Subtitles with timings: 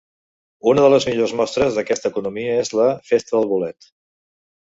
[0.69, 3.93] Una de les millors mostres d’aquesta economia és la Festa del Bolet.